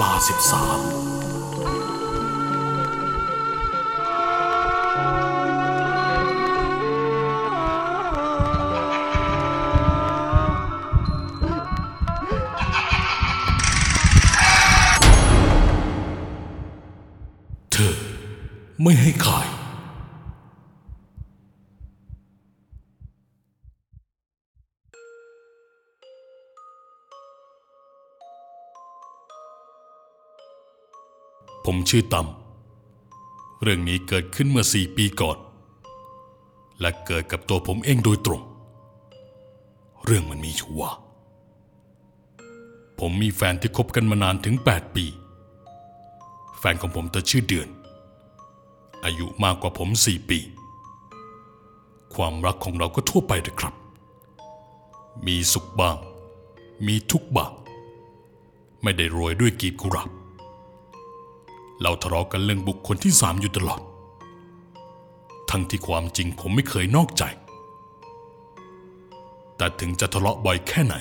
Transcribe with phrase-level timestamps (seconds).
[0.00, 0.80] ลาสิบสาม
[17.72, 17.96] เธอ
[18.82, 19.35] ไม่ให้ขา
[31.90, 35.38] ชื่อตำเรื่องนี้เกิดขึ้นเมื่อสี่ปีก่อน
[36.80, 38.42] และเกิดกับตัวผมเองโดยตรง
[40.04, 40.92] เรื่องมันมีอยู่ว่า
[43.00, 45.06] ผมมีแฟนที่คบกันมานานถึง 8 ปี
[46.58, 47.68] แฟนของผมเธอชื่อเดือน
[49.04, 50.38] อายุมากกว่าผมสี่ปี
[52.14, 53.74] ความรักของเราก็ทั่วไปเลยครับ
[55.26, 55.96] มีสุขบ้าง
[56.86, 57.52] มีทุกบ้าง
[58.82, 60.10] ไม่ได้รวยด้วยกีบกุหลาบ
[61.82, 63.80] เราทะเลาะกันเรื่องบุคคลที่สามอยู่ตลอด
[65.50, 67.24] ทั้งที่ความจริงผมไม่เคยนอกใจ
[69.56, 70.94] แต่ถึงจะทะเลาะบ่อยแค่ไหน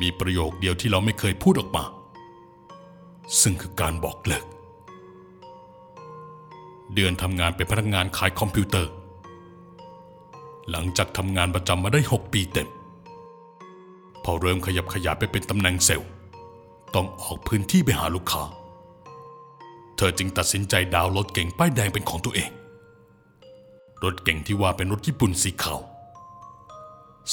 [0.00, 1.84] มีประโยคเดียวที่เราไม่เคยพูดออกมา
[3.40, 4.46] ซึ่งคือการบอกเลิก
[6.94, 8.90] เดือนทำงานเป็นพนักงานขายคอมพิวเตอร์
[10.70, 12.68] หลังจากทำงานประจำมาได้ 6 ปีเต็ม
[14.24, 16.10] พอเริ่มขยับขยายไปเป็นตำแหน่งเซลล์
[16.94, 18.42] ต้องออกพื้นที่ไปหาลูกค้า
[19.96, 22.50] เธอจึงตัดสินใจดาวรถเก่งป้ายแดงเป็นของตัวเอง
[24.04, 25.80] รถเก่งที่ว่าเป็นรถญี่ปุ่นสีขาว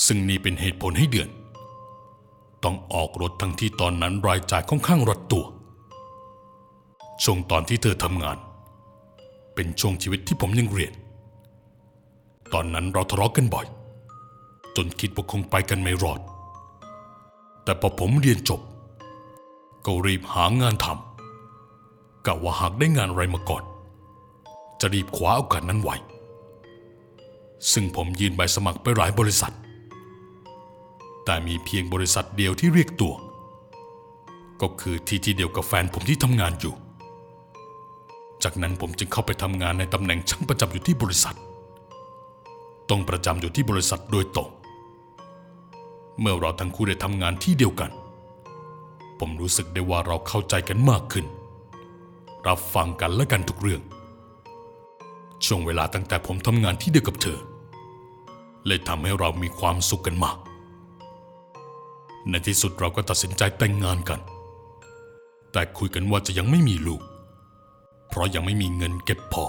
[0.06, 1.30] ซึ่งนี่เป็นเหตุผลให้เดือน
[2.64, 5.45] ต้องออกรถทั้งที่ตอนนั้นรายจ่ายค่อนข้างรัดตัว
[7.23, 8.38] ช่วงตอนที่เธอทำงาน
[9.56, 10.94] เป็นช่วงชีวิตที่ผมยังเรียน
[12.54, 13.66] ตอนนั้นเราทะเลาะกันบ่อย
[14.76, 16.20] จนคิดว่าคงไปกันไม่รอด
[17.64, 18.61] แต่พอผมเรียนจบ
[19.86, 21.11] ก็รีบหางานทำ
[22.26, 23.64] กะว่าหากได้งานอะไรมาก่อน
[24.80, 25.95] จะรีบคว้าโอกาสนั้นไว้
[27.71, 29.54] ซึ่งผมยื่นใบสมัครไปหลายบริษัท
[31.26, 33.14] แต่มีเพียงบริษัทเดียวที่เรียกตัว
[34.61, 36.73] ก็คือที่ที่เดียวกับแฟนผมที่ทำงานอยู่
[38.43, 41.37] จากนั้นผมจึงเข้าไปทำงานในตำแหน่งช่างประจำอยู่ที่บริษัท
[42.89, 44.49] ต้องประจำอยู่ที่บริษัทโดยตรง
[46.20, 47.92] เมื่อเราทั้งคู่ได้ทำงานที่เดียวกัน
[49.20, 51.26] ผมรู้สึกได้ว่าเราเข้าใจกันมากขึ้น
[52.48, 53.82] รับฟังกันและกันทุกเรื่อง
[55.46, 57.40] ช่วงเวลาตั้งแต่ผมทำงานที่เดียวกับเธอ
[58.66, 60.38] เลยทำให้เรามีความสุขกันมาก
[62.30, 64.20] ในที่สุดเราก็ตัดสินใจแต่งงานกัน
[65.52, 67.02] แต่คุยกันว่าจะยังไม่มีลูก
[68.10, 69.46] เพราะยังไม่มีเงินเก็บพอ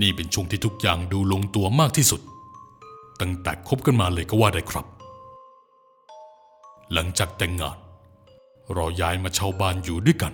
[0.00, 2.20] นี่เป็นช่วงที่ทุกอย่างดูลงตัวมากที่สุด
[3.20, 4.86] ตั้งแต่คบกันมาเลยก็ว่าได้ครับ
[6.92, 7.76] หลังจากแต่งงาน
[8.74, 10.32] เราย้ายมาเช่าบ้านอยู่ด้วยกัน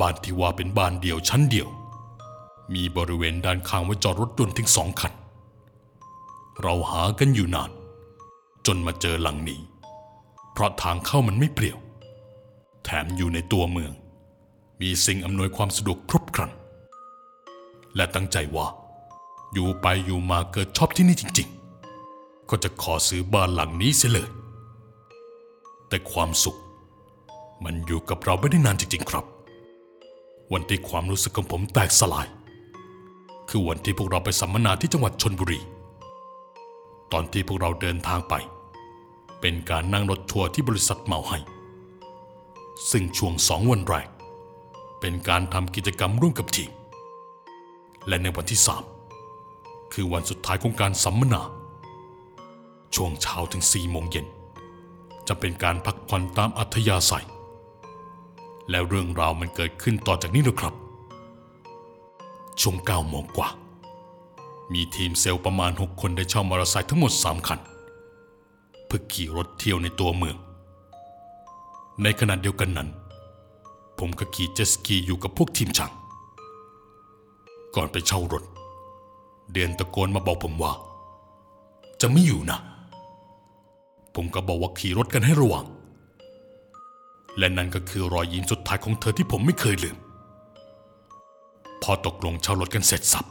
[0.00, 1.68] บ้านที่ว่าเป็นบ้านเดี่ยวชั้นเดียว
[2.74, 5.12] มีบริเวณด้านข้างไว้จอดรถยนต์ถึงสองคัน
[6.62, 7.70] เราหากันอยู่นาน
[8.66, 9.60] จนมาเจอหลังนี้
[10.52, 11.78] เพราะทางเข้ามันไม่เปลี่ยว
[12.84, 13.92] แถมอยู่ในตัวเมือง
[14.80, 16.50] มีสิ่งอำนวยความสะดวกครบครัน
[17.96, 18.66] และตั้งใจว่า
[19.52, 21.48] อยู่ไปอยู่มาเกิดชอบที่นี่จริง
[21.98, 24.28] ๆ ก็จะขอซื้อบ้านหลังนี้เสียเลย
[25.88, 26.58] แต่ความสุข
[27.64, 29.24] มันอยู่กับเราไม่ได้นานจริง ๆ ครับ
[30.52, 32.26] วันที่ความรู้สึกของผมแตกสลาย
[33.48, 35.60] คือวันที่พวกเราไปสัมมนาที่จังหวัดชนบุรี
[37.12, 38.34] ตอนที่พวกเราเดินทางไป
[39.40, 41.38] เป็นการนั่งรถทัวร์ที่บริษัทเหมาให้
[42.90, 44.08] ซึ่งช่วงสองวันแรก
[45.00, 46.70] เป็นการทำกิจกรรมร่วมกับทีม
[48.08, 48.82] และในวันที่สาม
[49.92, 51.42] คือวันสุดท้ายของการสัมมนา
[52.94, 54.26] ช่วงเช้าถึงสี่โมงเย็น
[55.28, 57.26] จะเป็นการพักผ่อนตามอัธยาศัย
[58.70, 60.74] แล้วเรื่องราวมันเกิดขึ้นต่อจากนี้นะครับ
[62.60, 63.48] ช่วงเก้าโมงกว่า
[64.72, 67.60] มีทีมเซลล์ประมาณ 6 คนได้เช่ามอเตอร์ไซค์ทั้งหมด 3 คัน
[68.86, 70.36] เพื่อขี่รถเที่ยวในตัวเมือง
[72.02, 72.88] ในขณะเดียวกันนั้น
[73.98, 75.92] ผมก็ขี่เจ็ตสกีอยู่กับพวกทีมช่าง
[77.74, 78.44] ก่อนไปเช่ารถ
[79.52, 80.72] เดือนตะโกนมาบอกผมว่า
[82.00, 82.58] จะไม่อยู่นะ
[84.14, 85.66] ผมก็บอกว่าขี่รถกันให้ระวัง
[87.38, 89.96] และนั่นก็คือรอยยิ้มสุดท้ายของเธอที่ผมไม่เคยลืม
[91.82, 93.26] พอตกลงเช่ารถกันเสร็จสับ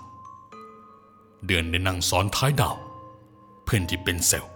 [1.45, 2.75] เดือนได้นั่งซ้อนท้ายดาว
[3.63, 4.53] เพื่อนที่เป็นเซลล์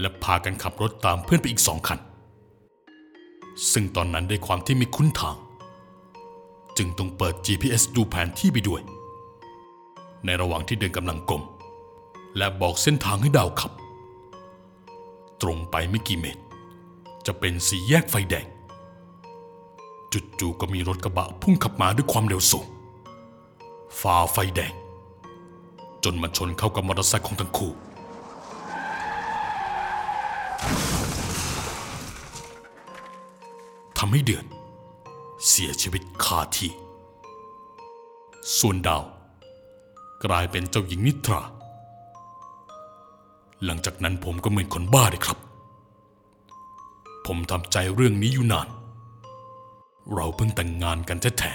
[0.00, 1.98] และพากันขับรถตามเพื่อนไปอีกสองคัน
[3.72, 5.36] ซึ่งตอนนั้นด้วยความที่ไม่คุ้นทาง
[6.76, 8.80] จึงต้องเปิด GPS ดูแผนที่ไปด้วย
[10.24, 11.42] ในระหว่างที่เดินกำลังกลม
[12.36, 13.72] และบอกเส้นทางให้ดาวขับ
[15.42, 16.42] ตรงไปไม่กี่เมตร
[17.26, 18.46] จะเป็นสีแยกไฟแดง
[20.40, 22.66] จู่ๆก็มีรถกระบะพุ่งขับมาด้วยความเร็วสูง
[24.00, 24.72] ฝ่าไฟแดง
[26.04, 27.72] จนมาชนเข้ากับมอเตอร์ไซค์ของทั้งคู่
[33.98, 34.44] ทำให้เดือน
[35.48, 36.72] เสียชีวิตคาที่
[38.58, 39.02] ส่วนดาว
[40.24, 41.42] กลายเป็นเจ้าหญิงนิทรา
[43.64, 45.38] หลังจากนั้นผมก็เหมือนคนบ้าเลยครับ
[47.26, 48.68] ผมทำใจเรื่องนี้อยู่นาน
[50.14, 51.52] เราเพิ่งแต่งงานกันแท้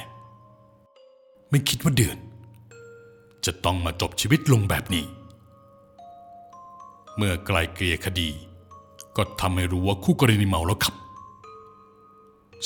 [0.73, 2.17] ๆไม่คิดว่าเดือน
[3.45, 5.05] จะต้องมาจบชีวิตลงแบบนี้
[7.17, 8.29] เมื่อไกลเกลี่ยคดี
[9.17, 10.95] ก็ทำให้รู้ว่าคู่กรณีเมาแล้วขับ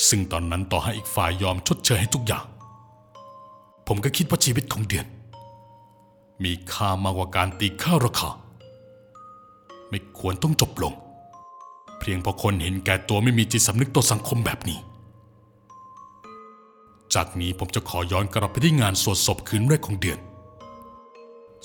[0.08, 2.44] ซึ่งตอนนั้นต่อให้อีกฝ่ายยอมชดเชยให้ทุกอย่าง
[3.86, 5.06] ผมก็คิดว่าชีวิตของเดือน
[6.44, 8.30] มีค่ามากกว่าการตีค่าราคา
[9.88, 10.94] ไม่ควรต้องจบลง
[11.98, 14.78] เพียงเพราะคนเห็นแก่ตัวไม่มีจิตสำนึกต่อสังคมแบบนี้
[17.14, 20.18] จากนี้ผมจะขอย้อนกลับไปที่งานสวดศพคืนแรกของเดือน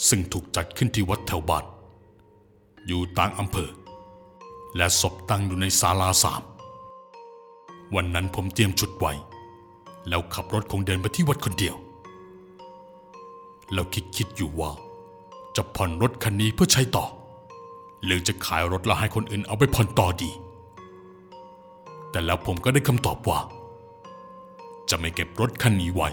[0.07, 1.65] ซึ่งถูกจัดขึ้นที่วัดแถวบ้าน
[2.87, 3.69] อยู่ต่างอำเภอ
[4.77, 6.41] และศพตั้งอยู่ในศาลาสาม
[7.95, 9.13] วันนั้นผมเตรียมชุดไว้
[10.09, 11.75] แล้วขับรถคงเดินไปที่วัดคนเดียว
[13.73, 14.71] แล้วคิดคิดอยู่ว่า
[15.55, 17.05] จะผ่อนรถคันนี้เพื่อใช้ต่อ
[18.05, 20.31] หรือจะขายรถแล้วให้คนอื่นเอาไปผ่อนต่อดี
[22.11, 23.39] แต่แล้วผมก็ได้คำตอบว่า
[24.89, 26.09] จะไม่เก็บรถคันนี้ไว้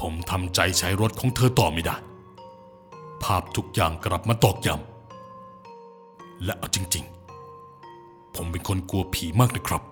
[0.00, 1.96] ผมทำใจใช้รถของเธอต่อไม่ได้
[3.22, 7.04] ภาพทุกอย่างกลับมาตอกย้ำและเอาจริง
[7.70, 9.82] ๆ ผมเป็นคนกลัวผีมากนะครับ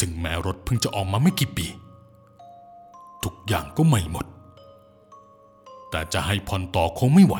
[0.00, 1.66] ถึงแม้รถเพิ่งจะออกมาไม่กี่ปี
[3.24, 4.26] ทุกอย่างก็ใหม่หมด
[5.90, 7.36] แต่จะให้ผ่อนต่อคงไม่ไหว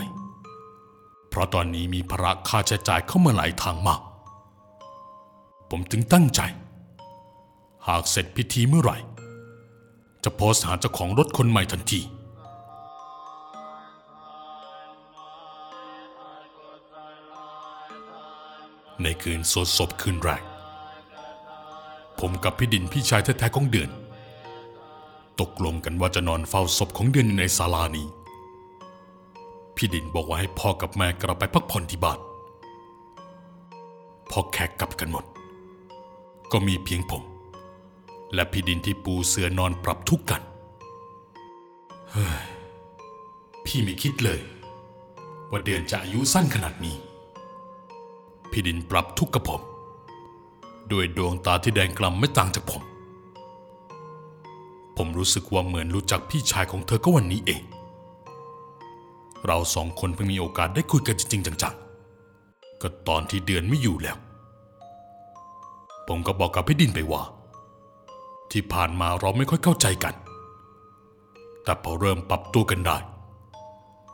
[1.30, 4.00] เพราะตอนนี้มีภาระค่าใช้จ่ายเข้ามาหลายทางมาก
[5.70, 6.40] ผมจึงตั้งใจ
[7.86, 8.96] หากเสร็จพิธีเมื่อไหร่
[10.24, 12.00] จะโพสหาเจ้าของรถคนใหม่ทันที
[19.02, 20.42] ในคืนสวดศพคืนแรก
[22.20, 23.90] ผมกับพี่ดินพี่ชายแท้ๆของเดือน
[25.40, 28.06] ตกลงกันว่าจะนอนเฝ้าศพของเดือนอยู่ในศาลานี้
[29.82, 32.18] พี่ดินบอกว่าให้พ่อกับแม่กลับไปพักผ่อนที่บ้าน
[34.30, 35.24] พอแขกกลับกันหมด
[36.52, 37.22] ก็มีเพียงผม
[38.34, 40.42] และพี่ดินที่ปูเสือนอนปรับทุกข์กัน
[42.10, 42.42] เฮ้ย
[43.64, 44.40] พี่ไม่คิดเลย
[45.50, 46.96] ว่าเดือนจะอายุสั้นขนาดนี้
[48.50, 49.60] พี่ดินปรับทุกข์กับผม
[50.92, 52.82] ด้วยดวงตาที่แดงกล่ำไม่ต่างจากผม
[54.96, 57.62] ผมรู้สึกว่าเหมือนรู้จักพี่ชายของเธอก็วันนี้เอง
[59.46, 64.16] เราสองคนเพิ่งมีโอกาสได้คุยกันจริง ๆ จังๆ ก็ตอนที่เดือนไม่อยู่แล้ว
[66.08, 67.22] ผมก็บอกกับพี่ดินไปว่า
[68.50, 70.14] ที่ผ่านมาเราไม่ค่อยเข้าใจกัน
[71.64, 72.96] แต่พอเริ่มปรับตัวกันได้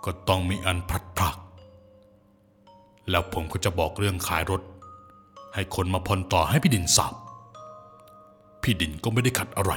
[0.05, 1.37] ก็ต้องมีอันพลัดพราก
[3.11, 4.63] แล้วผมก็จะบอกเรื่องขายรถ
[5.55, 7.15] ให้คนมาผ่อนต่อให้พี่ดินทราบ
[8.63, 9.73] พี่ดินก็ไม่ได้ขัดอะไร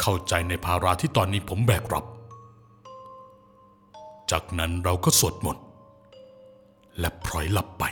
[0.00, 2.04] เข้าใจในภาระที่ตอนนี้ผมแบกรับ
[4.32, 5.64] จากนั้นเราก็สวดมนต์
[6.98, 7.84] และพลอยหลับไป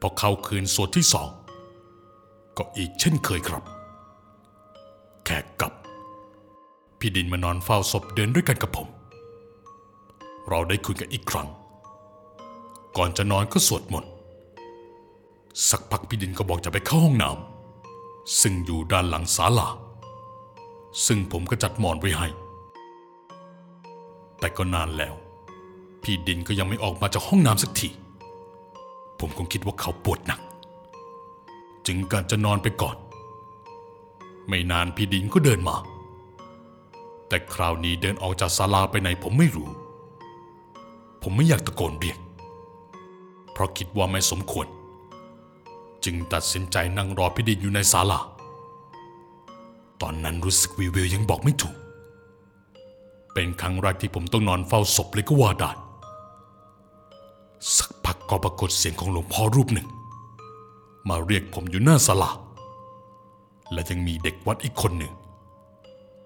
[0.00, 1.28] พอเข้าคืนสวดที่สอง
[2.56, 3.64] ก็อีกเช่นเคยครับ
[5.24, 5.72] แขกกลับ
[6.98, 8.88] พี่ดินมานอนเฝ้าศพเดินด้วยกันกับผม
[10.48, 11.48] เราได้คุยกันอีกครั้ง
[12.96, 14.12] ก่อนจะนอนก็สวดมนต์
[15.70, 19.68] สักพักพี่ดินก็บอกจะไปเข้าห้องน้ำซึ่งอยู่ด้านหลังศาลา
[21.06, 22.28] ซึ่งผมก็จัดหมอนไว้ให้
[24.42, 25.14] แต่ก็นานแล้ว
[26.02, 27.88] พี่ดินก็ยังไม่ออกมาจากห้องน้ำสักที
[29.18, 30.40] ผมคงคิดว่าเขาปวดหนัก
[31.86, 32.96] จึงการจะนอนไปก่อน
[34.48, 35.76] ไม่นานพี่ดินก็เดินมา
[37.28, 39.68] แต่คราวนี้เดินออกจากศาลาไปไหนผมไม่รู้
[41.22, 42.18] ผมไม่อยากตะโกนเรียก
[43.52, 44.66] เพราะคิดว่าไม่สมควร
[46.04, 48.20] จึงตัดสินใจนั่งรอพี่ดินอยู่ในศาลา
[50.02, 51.76] ตอนนั้นรู้สึกวิววยังบอกไม่ถูก
[53.32, 55.70] เป็นครั้งแรกที่ผมต้องนอนเฝ้าศพเลยก็ว่าได้
[57.76, 59.88] สักพักก็ปรากฏเสียงของหลวงพ่อรูปหนึ่ง
[61.08, 62.30] มาเรียกผมอยู่หน้าศาลา
[63.72, 65.12] และยังมีเด็กวัดอีกคนหนึ่ง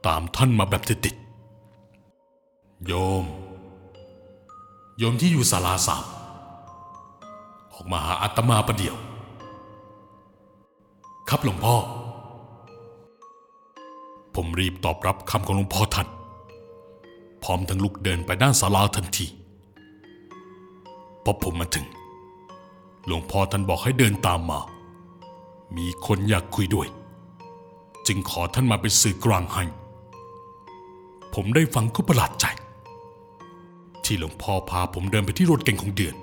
[0.07, 3.25] ตามท่านมาแบบติดๆโยม
[4.99, 6.05] โยมที่อยู่ศาลาสาม
[7.73, 8.97] ออกมาหาอาตมาประเดี๋ยว
[11.29, 11.77] ครับหลวงพ่อ
[14.35, 16.09] ผมรีบตอบรับคำของหลวงพ่อท่าน
[17.47, 19.26] พร้อมทั้งลุกเดินไปด้านศาลาทันที
[21.25, 21.87] พอผมมาถึง
[23.07, 24.61] หลวงพ่อท่านบอกให้เดินตามมา
[25.76, 26.88] มีคนอยากคุยด้วย
[28.07, 29.65] จึงขอท่านมาเป็นสื่อกลางให้
[31.35, 32.47] ผมได้ฟังก็ประหลาดใจ
[34.05, 36.15] ที่หลวงพ่อพาผมเดินไปที่รถเก่งของเดือน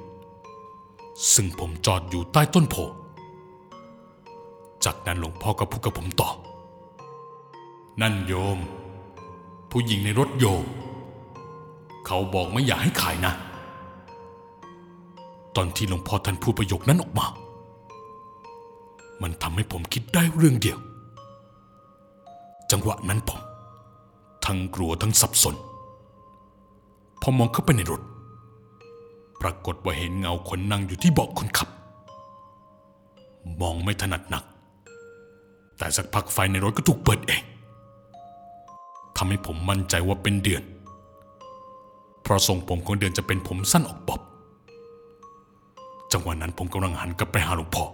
[1.34, 2.75] ซึ่งผมจอดอยู่ใต้ต้นโพ
[4.86, 6.30] จากนั้นหลวงพ่อก็พูดกับผมต่อ
[8.01, 8.60] นั่นโยม
[9.70, 10.65] ผู้หญิงในรถโยม
[12.05, 13.33] เขาบอกไม่อยากให้ขายนะ
[15.55, 17.25] ตอนที่หลวงพ่อท่านพูดประโยคนั้นออกมา
[19.22, 20.79] มันทำให้ผมคิดได้เรื่องเดียว
[22.72, 23.41] จังหวะนั้นผม
[24.45, 25.55] ทั้งกลัวทั้งสับสน
[27.22, 28.01] พอมองเข้าไปในรถ
[29.41, 31.69] ปรากฏว่าเห็นเงาคนนั่งอยู่ที่เบาะคนขับ
[33.62, 34.43] มองไม่ถนัดหนัก
[35.77, 37.43] แต่สักพักไฟในรถก็ถูกเปิดเอง
[39.17, 40.63] ทำให้ผมมั่นใจว่าเป็นเดือน
[42.24, 44.22] เพราะทรงผมของเดือนจะเป็นผมสั้นออกบอบ
[46.12, 47.86] จังหวะนั้นผมกำลังหันกลับไปหาหลวงพ่อ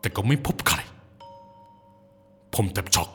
[0.00, 0.78] แต่ก็ไม่พบใคร
[2.54, 3.08] ผมแทบช็อก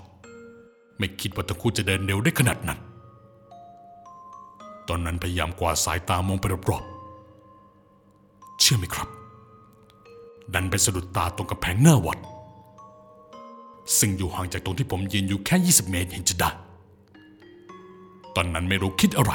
[0.98, 2.80] ไม่คิดว่าทั้งคู่จะเดินเร็วได้ขนาดนั้น
[4.88, 9.08] ตอนนั้นพยายามกวาดสายตามองไปรอบๆ เชื่อไหมครับ
[10.54, 12.20] ดันไปสะดุดตาตรงกระแพงหน้าวัด
[14.00, 16.50] ซึ่งอยู่ห่างจากตรงที่ผมยืนอยู่แค่ 20 เมตรเห็นจะได้
[18.36, 19.34] ตอนนั้นไม่รู้คิดอะไร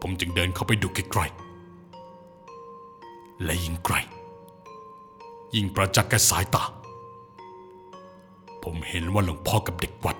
[0.00, 3.94] ผมจึงเดินเข้าไปดูใกล้ๆและยิ่งไกล
[5.54, 6.62] ยิ่งประจักษ์แก่สายตา
[8.62, 10.16] ผมเห็นว่าหลวงพ่อกับเด็กวัด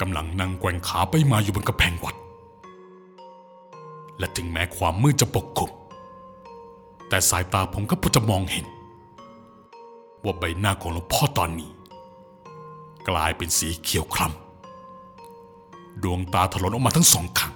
[0.00, 2.16] กำลังนั่งแกว่งขาไปมาอยู่บนกระแพงวัด
[4.18, 5.70] และถึงแม้ความมืดจะปกคลุม
[7.08, 8.66] แต่สายตาผมก็พอจะมองเห็น
[10.24, 11.70] ว่าใบหน้าของหลวงพ่อตอนนี้
[13.08, 17.52] กลายเป็นสีเขียวคล้ำดวงตาถลนออกมาทั้งสองข้าง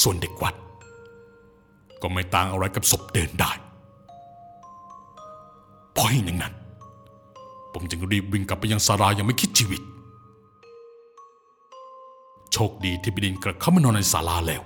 [0.00, 0.54] ส่วนเด็กวัด
[2.02, 3.52] ก็ไม่ต่างอะไรกับศพเดินได้
[5.96, 6.54] พอเห็นอย่างนั้น
[7.72, 9.82] ผมจึงรีบวิ่งกลับไปยังศาลายังไม่คิดชีวิต
[12.52, 14.62] โชคดีที่บิดินกลับเข้ามานอนในศาลาแล้ว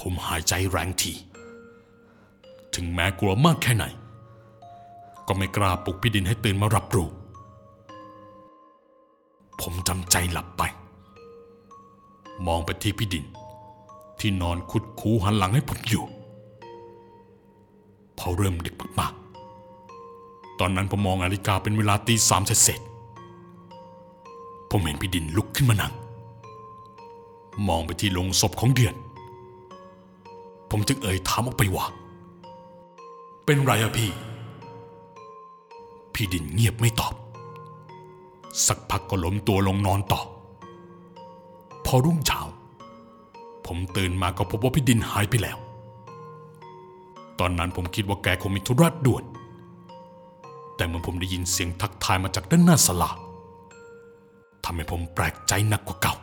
[0.00, 1.12] ผมหายใจแรงที
[2.74, 3.84] ถึงแม้กลัวมากแค่ไหน
[5.26, 7.08] ก็ไม่กล้าปลุกพี่ดินให้ตื่นมารับรู้
[9.60, 10.62] ผมจำใจหลับไป
[12.46, 13.24] มองไปที่พี่ดิน
[14.20, 16.04] ที่นอนคุดคูหันหลังให้ผมอยู่
[18.18, 22.80] พอเริ่มดึกมากๆ ตอนนั้นผมมองนาฬิกาเป็นเวลาตีสามเสร็จ
[24.70, 25.92] ผมเห็นพี่ดินลุกขึ้นมานั่ง
[27.68, 28.94] มองไปที่โลงศพของเดือน
[30.70, 31.86] ผมจึงเอ่ยถามออกไปว่า
[33.44, 34.10] เป็นไรอะพี่
[36.14, 37.14] พี่ดินเงียบไม่ตอบ
[38.66, 40.20] สักพักก็ล้มตัวลงนอนต่อ
[41.86, 42.40] พอรุ่งเช้า
[43.66, 45.58] ผมตื่นมาก็พบว่าพี่ดินหายไปแล้ว
[47.40, 49.24] ตอนนั้นผมคิดว่าแกคงมีธุระด่วน
[50.76, 53.10] แต่เมื่อผมได้ยินเสียงทักทายมาจากด้านหน้าศาลา
[54.64, 56.14] ทำให้ผมแปลกใจหนักกว่าเก่า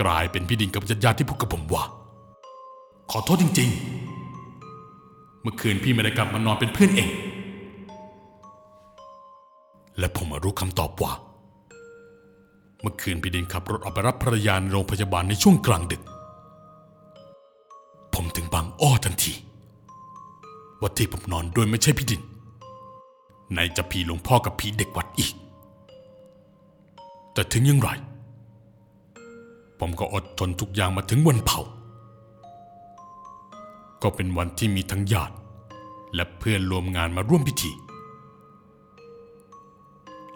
[0.00, 1.84] กลายเป็นพี่ดินกับญาติๆที่พูดกับผมว่า
[3.10, 3.70] ขอโทษจริง
[4.56, 7.10] ๆ เมื่อคืนพี่ไม่ได้กลับมานอนเป็นเพื่อนเอง
[9.98, 11.12] และผมมารู้คำตอบว่า
[12.82, 16.02] เมื่อคืนพี่ดินขับรถออกไปรับภรรยาในโรงพยาบาลในช่วงกลางดึก
[18.14, 19.34] ผมถึงบางอ้อทันที
[20.80, 22.22] ว่าที่ผมนอนด้วยไม่ใช่พี่ดิน
[23.52, 25.34] ไหนจะพี่หลวงพ่อกับพี่เด็กวัดอีก
[27.32, 27.90] แต่ถึงย่างไร
[29.78, 31.60] ผมก็อดทนทุกอย่างมาถึงวันเผา
[34.02, 35.34] ก็เป็นวันที่มีทั้งญาติ
[36.14, 37.72] และเพื่อนรวมงานมาร่วมพิธี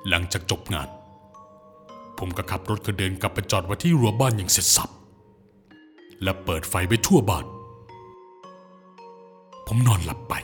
[0.08, 0.88] หลังจากจบงาน
[2.18, 4.90] ผมก็ขับรถกระเดินกลับไปจอดไว้ที่รั้วบ้านอย่างเสร็จสับ
[6.22, 7.44] และเปิดไฟไปทั่วบ้าน
[9.66, 10.34] ผมนอนหลับไป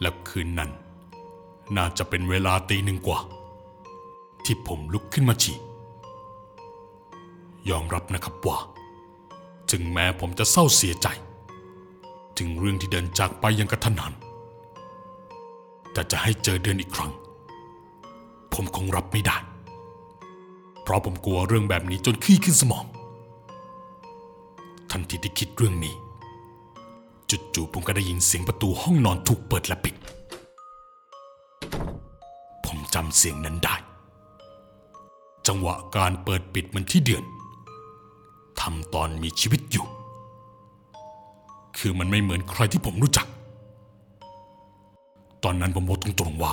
[0.00, 0.70] และคืนนั้น
[1.76, 3.20] น่าจะเป็นเวลาตีหนึ่งกว่า
[4.44, 5.56] ที่ผมลุกขึ้นมาฉี่
[7.70, 8.58] ยอมรับนะครับว่า
[9.70, 11.08] ถึงแม้ผมจะเศร้าเสียใจ
[12.38, 14.14] ถึงเรื่องที่เดินจากไปอยังกระทันหัน
[15.92, 17.12] แต่จะให้เจอเดือนอีกครั้ง
[18.52, 19.36] ผมคงรับไม่ได้
[20.84, 22.84] เพราะผมกลัวเรื่องแบบนี้จนขี้ขึ้นสมอง
[24.90, 25.94] ทันทีที่คิดเรื่องนี้
[27.54, 29.94] จู่ๆผมก็ได้ยินเสียงประตูห้องนอนถูกเปิดและปิด
[32.64, 33.76] ผมจำเสียงนั้นได้
[35.46, 37.24] จังหวะการเปิดปิดมันที่เดือน
[38.60, 39.86] ทำตอนมีชีวิตอยู่
[41.78, 43.26] คือมันไม่เหมือนใครที่ผมรู้จัก
[45.44, 46.52] ตอนนั้นผมบอกตรงๆว่า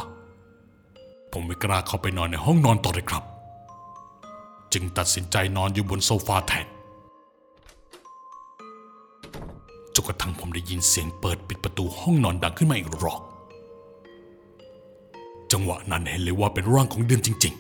[1.32, 3.24] ผมไม่กล้าเข้าไปนอนในห้องนอนต่อเลยครับ
[4.74, 6.68] จึงตัดสินใจนอนอยู่บนโซฟาแทน
[9.94, 13.22] จนกระทั่งผมได้ยินเสียงเปิดปิดประตูห้องนอนดังขึ้นมาอีกรอบ
[15.52, 17.54] จังหวะนั้นเห็นเลยว่าเป็นร่างของเดือนจริง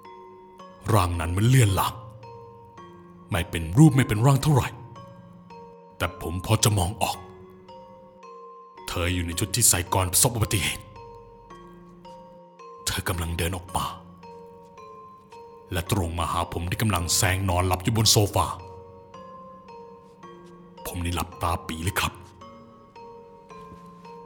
[0.00, 1.92] ๆ ร่างนั้นมันเลื่อนหลัง
[3.30, 4.68] ไม่เป็นรูปไม่เป็นร่างเท่าไหร่
[5.96, 7.16] แต่ผมพอจะมองออก
[8.88, 10.84] เธออยู่ในชุดที่ใส่ก่อนประสบอุบัติเหตุ
[12.86, 13.84] เธอกำลังเดินออกมา
[15.72, 18.46] และตรงมาหาผมที่กำลังแซงนอนหลับอยู่บนโซฟา
[20.86, 22.12] ผมนี่หลับตาปีเลยครับ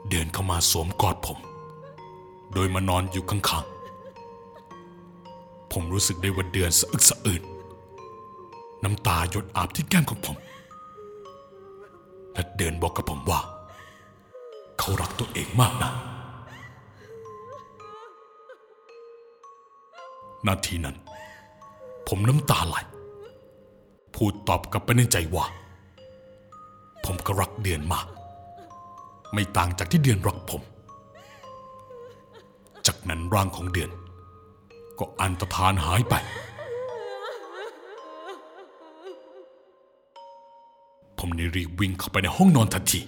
[0.09, 1.39] เดินเข้ามาสวมกอดผม
[2.53, 7.43] โดยมานอนอยู่ข้างๆ ผมรู้สึกได้ว่าเดือนสะอึกสะอื้น
[8.83, 10.37] น้ำตาหยดอาบที่แก้มของผม
[12.33, 13.39] และเดินบอกกับผมว่า
[14.79, 15.91] เขารักตัวเองมากนะ
[20.47, 20.95] นาทีนั้น
[22.07, 22.75] ผมน้ำตาไหล
[24.15, 25.45] พูดตอบกลับไปในใจว่า
[27.05, 28.07] ผมก็รักเดือนมาก
[29.33, 30.61] ไม่ต่างจากที่เดือนรักผม
[32.87, 33.89] จากนั้นร่างของเดือน
[34.99, 36.15] ก็อันตรธานหายไป
[41.19, 43.01] ผมได้รีบวิ่งเข้าไปในห้องนอนทันที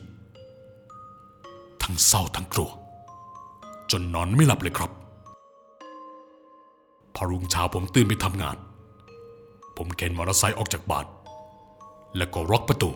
[1.82, 2.70] ทั้งเศร้าทั้งกลัว
[3.92, 4.92] จนนอนไม่หลับเลยครับ
[7.16, 8.58] พอรุ่งเช้าผมตื่นไปทำงาน
[9.78, 11.06] ผมเข็นมอเตอร์ไซค์ออกจากบ้าน
[12.18, 12.90] แล้วก็ล็อกประตู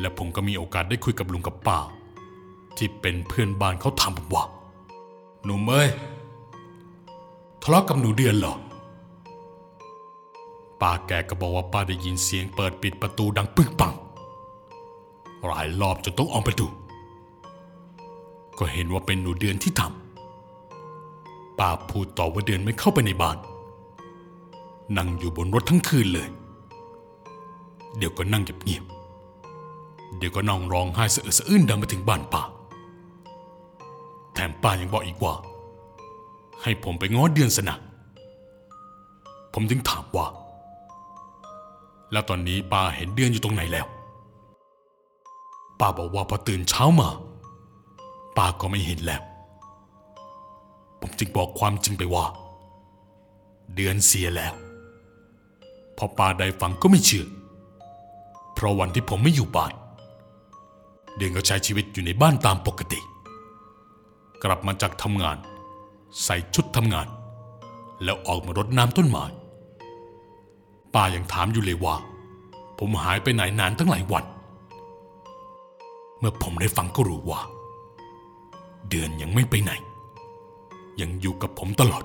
[0.00, 1.78] และผมก็มีโอกาสได้คุยกับลุงกับป้า
[2.76, 4.44] ที่เป็นเพื่อนบ้านเขาถามผมว่า
[5.44, 5.88] หนุ่มเอ้ย
[7.62, 8.54] ทะเลาะกับหนูเดือนเหรอ
[10.80, 13.92] ป้าแกก็บอกว่าป้าได้ยินเสียงเปิดปิดประตูดังปึ้งปัง
[15.46, 16.66] หลายรอบจนต้องออกไปดู
[18.58, 23.36] ก็เห็นว่าเป็นหนูเดือนที่ทำป้าพูดต่อว่าเดือนไม่เข้าไปในบ้าน
[24.96, 26.28] นั่งอยู่บนรถทั้งคืนเลย
[27.96, 32.42] เดี๋ยวก็นั่งเงียบๆเดี๋ยวก็นั่งร้องไห้สะอึกสะอื้นดังมาถึงบ้านป้า
[34.34, 35.34] แถมป้ายังบอกอีกว่า
[36.62, 37.76] ให้ผมไปง้อเดือนสนะ
[39.52, 40.26] ผมจึงถามว่า
[42.12, 43.86] แล้วตอนนี้ป้าเห็นเดือนอยู่ตรงไหนแล้ว
[45.80, 47.08] ป้าบอกว่าพอตื่นเช้ามา
[48.36, 49.22] ป้าก็ไม่เห็นแล้ว
[51.00, 52.24] ผมจึงบอกความจริงไปว่า
[53.74, 54.52] เดือนเสียแล้ว
[55.96, 57.26] พอป้าได้ฟังก็ไม่เชื่อ
[58.54, 59.72] เพราะวันที่ผมไม่อยู่บ้าน
[61.16, 63.00] เดือนก็ใช้ชีวิตอยู่ในบ้านตามปกติ
[64.42, 65.36] กลับมาจากทำงาน
[66.24, 67.08] ใส่ชุดทำงาน
[68.04, 69.24] แล้วออกมารดน้ำต้นไม้
[70.94, 71.96] ป้ายังถามอยู่เลยว่า
[72.78, 74.24] ผมหายไปไหนนานตั้งหลายวัน
[76.18, 77.40] เมื่อผมได้ฟังก็รู้ว่า
[78.88, 79.72] เดือนยังไม่ไปไหน
[81.00, 82.04] ยังอยู่กับผมตลอด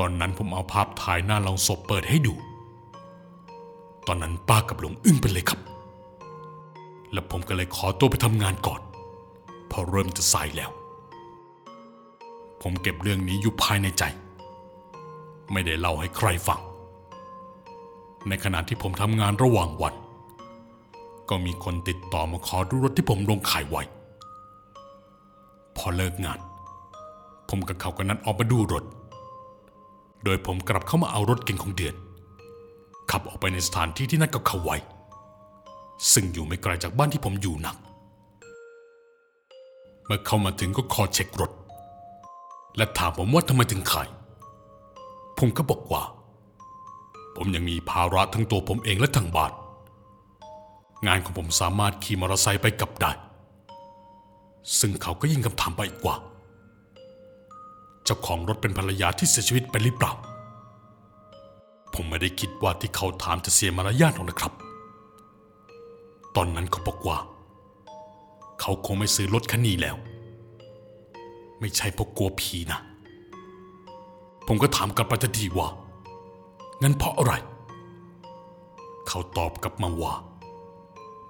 [0.00, 2.34] ตอนนั้นผมเอาภาพถ่ายหน้าลองศพเปิดให้ดู
[4.06, 5.60] ตอนนั้นป้ากับลุงอึ้งไปเลยครับ
[7.12, 8.80] แล้วผมก็เลยขอตัวไปทำงานก่อน
[9.68, 10.70] เพอเริ่มจะสายแล้ว
[12.62, 14.04] ผมเก็บเรื่องนี้อยู่ภายในใจ
[15.52, 16.60] ไม่ได้เล่าให้ใครฟัง
[18.28, 19.94] ในขณะที่ผมทำงานระหว่างวัน
[21.28, 23.82] ก็มีคนติดต่อมาขอดูรถที่ผมลงขายไว้
[25.76, 26.38] พอเลิกงาน
[27.48, 28.84] ผมกับเขาก็นัดออกมาดูรถ
[30.24, 31.94] โดยผมกลับเข้ามาเอารถเก่งของเดือน
[33.10, 34.76] ขับออกไปในสถานที่ที่นัดกับเขาไว้
[36.12, 37.76] ซึ่งอยู่ไม่ไกลจากบ้านที่ผมอยู่นัก
[40.06, 41.50] เมื่อเข้ามาถึงก็ขอเช็ครถ
[42.76, 44.08] และถามผมว่าทำไมถึงขาย
[45.38, 46.02] ผมก็บอกว่า
[47.36, 49.52] ผมยังมีภาระทั้งตัวผมเองและทั้งบ้าน
[51.06, 53.10] งานของผมสามารถขี่มอเตอร์ไซค์ไปกลับได้
[54.78, 56.16] ซึ่งเขาก็ยิ่งคำถามไปอีกว่า
[58.04, 60.12] เจ้าของรถเป็นภรรยาที่เสียชีวิตไปหรือเปล่า
[61.94, 64.52] ผมไม่ได้คิดว่าที่เขาถามจะเสียมารยาทหรอกนะครับ
[66.36, 67.18] ตอนนั้นเขาบอกว่า
[68.60, 69.96] เขาคงไม่ซื้อรถคันนี้แล้ว
[71.60, 72.80] ไม่ใช่เพราะกลัวผีนะ
[74.46, 75.68] ผมก็ถามกับไปทันทีว่า
[76.82, 77.32] งั้นเพราะอะไร
[79.08, 80.14] เขาตอบกลับมาว่า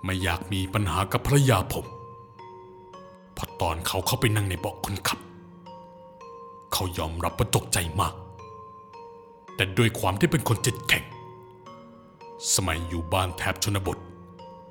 [0.04, 1.87] ไม่อยากมีปัญหากับภรรยาผม
[3.40, 5.18] พราะตอนเขาเข้าไปนั่งในเบาะคนขับ
[6.72, 8.14] เขายอมรับว่าตกใจมาก
[9.56, 11.04] แต่ด้วยความที่เป็นคนจิตแข็ง
[12.54, 13.98] สมัยอยู่บ้านแถบชนบท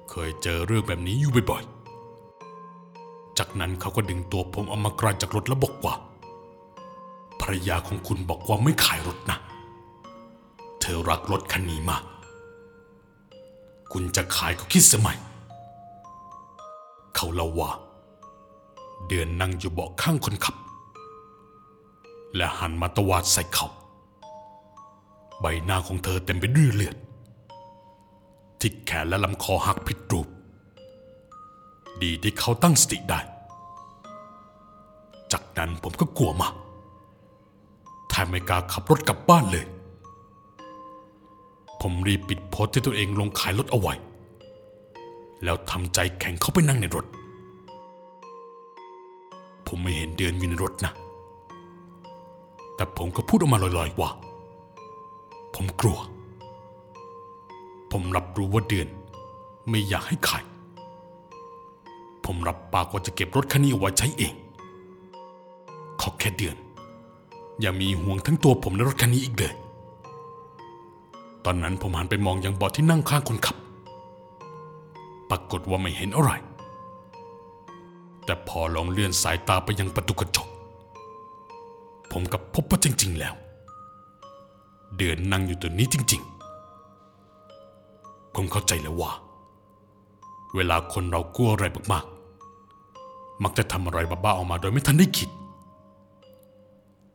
[0.10, 5.94] เคยเจอเรื่องแบบนี้อยู่บ่อยๆ จากนั้นเขาก็ดึงตัวผมออกมากลางจากรถแล้วบอกว่า
[7.42, 9.38] ภรรยาของคุณบอกว่าไม่ขายรถนะ
[10.82, 12.04] เธอรักรถคันนี้มาก
[13.92, 15.18] คุณจะขายก็คิดสมัย
[17.16, 17.72] เขาเล่าว่า
[19.08, 20.56] เดือนนั่งอยู่เบาะข้างคนขับ
[22.36, 23.68] และหันมาตวาดใส่เขา
[25.40, 26.96] ใบหน้าของเธอเต็มไปด้วยเลือด
[28.60, 30.28] ที่แขนและลำคอหักผิดรูป
[32.02, 33.20] ดีที่เขาตั้งสติได้
[35.32, 36.54] จากนั้นผมก็กลัวมาก
[38.10, 39.66] แทบไม่กล้าขับรถกลับบ้านเลย
[41.82, 43.94] ผมรีบปิดโพสต์ที่ตัวเองลงขายรถเอาไว้
[45.44, 47.06] แล้วทำใจแข็งเข้าไปนั่งในรถ
[49.68, 50.94] ผมไม่เห็นเดือนอยู่ในรถนะ
[52.80, 54.10] แต่ผมก็พูดออกมาลอยๆว่า
[55.56, 56.00] ผมกลัว
[57.92, 58.88] ผมรับรู้ว่าเดือน
[59.70, 60.44] ไม่อยากให้ขาย
[62.26, 64.34] ผมรับปากว่าจะเก็บรถคันนี้เอาไว้ใช้เอง
[66.02, 66.56] ขอแค่เดือน
[67.62, 69.54] อย่ามีห่วงทั้งตัวผมและรถคันนี้อีกเลย
[71.46, 73.58] ตอนนั้นผมหันไปมองยังเบาะที่นั่งข้างคนขับ
[75.30, 76.32] ปรากฏว่าไม่เห็นอะไร
[78.26, 80.49] แต่พอลองเลื่อนสายตาไปยังประตูกระจก
[82.12, 83.34] ผมกับพบว่าจริง ๆ แล้ว
[84.98, 86.22] เดือนนั่งอยู่ตัวนี้จริง
[87.48, 89.12] ๆ ผมเข้าใจแล้วว่า
[90.56, 95.30] เวลาคนเรากลัวอะไรมากๆ มักจะทำอะไรบ้าๆออกมาโดยไม่ทันได้คิด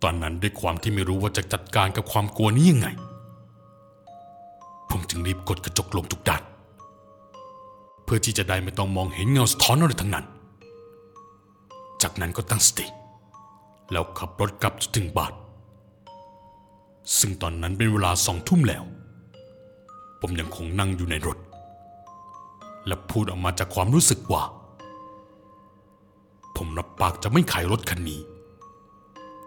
[0.02, 2.88] ตอนนั้นด้วยความที่ไม่รู้ว่าจะจัดการกับความกลัวนี้ยังไง
[4.90, 6.42] ผมจึงรีบกดกระจกลงทุกด้าน
[8.04, 10.26] เพื่อที่จะได้ไม่ต้องมองเห็นเงาสะท้อนอะไรทั้งนั้น
[12.02, 12.86] จากนั้นก็ตั้งสติ
[13.92, 15.32] แล้วขับรถกลับจนถึงบ้าน
[17.18, 18.84] ซึ่งตอนนั้นเป็นเวลาสองทุ่มแล้ว
[20.20, 21.38] ผมยังคงนั่งอยู่ในรถ
[22.86, 24.42] และพูดออกมาจากความรู้สึกว่า
[26.56, 28.20] ผมรับปากจะไม่ขายรถคันนี้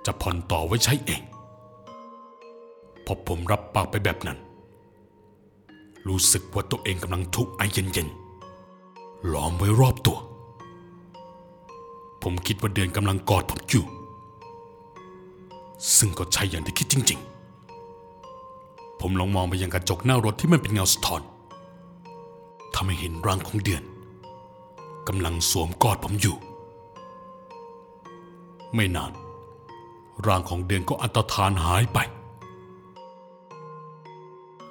[0.05, 1.21] จะผ่อนต่อไว้ใช้เอง
[3.05, 4.37] พอผมรับปากไปแบบนั้น
[6.07, 10.17] รู้สึกว่าตัวเองกำลังถูกข์ไอเย็นๆล้อมไว้รอบตัว
[12.23, 13.85] ผมคิดว่าเดือนกำลังกอดผมอยู่
[15.97, 17.19] ซึ่งก็ใช่อย่างที่คิดจริง
[18.05, 21.21] ๆ ผมลองมองไปยังกระจกหน้ารถที่มันเป็นเงาสะท้อน
[22.75, 23.83] ทำให้เห็นร่างของเดือน
[25.07, 26.35] กำลังสวมกอดผมอยู่
[28.75, 29.11] ไม่นาน
[30.27, 31.97] ร่างของเดือนก็อันตรธานหายไป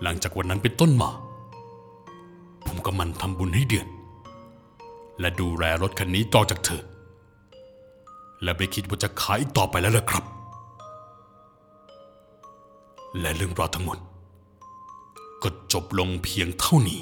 [0.02, 1.10] หลังจากวันนั้นเป็นต้นมา
[2.66, 3.86] ผมก็มันทำบุญให้เดือน
[5.20, 6.82] และดูแลรถคันนี้ต่อจากเธอ
[8.42, 10.24] และไม่คิดว่าจะขายอีกต่อไปแล้วล่ะครับ
[13.20, 13.98] และเรื่องราวทั้งหมด
[15.42, 17.00] ก็จบลงเพียงเท่านี้